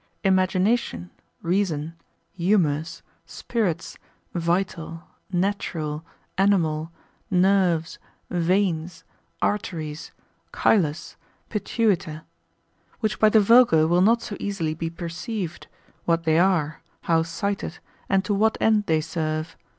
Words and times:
imagination, 0.23 1.11
reason, 1.43 1.93
humours, 2.33 3.03
spirits, 3.27 3.99
vital, 4.33 5.03
natural, 5.31 6.03
animal, 6.39 6.91
nerves, 7.29 7.99
veins, 8.31 9.03
arteries, 9.43 10.11
chylus, 10.51 11.17
pituita; 11.51 12.23
which 12.99 13.19
by 13.19 13.29
the 13.29 13.39
vulgar 13.39 13.87
will 13.87 14.01
not 14.01 14.23
so 14.23 14.35
easily 14.39 14.73
be 14.73 14.89
perceived, 14.89 15.67
what 16.05 16.23
they 16.23 16.39
are, 16.39 16.81
how 17.01 17.21
cited, 17.21 17.77
and 18.09 18.25
to 18.25 18.33
what 18.33 18.57
end 18.59 18.87
they 18.87 19.01
serve. 19.01 19.55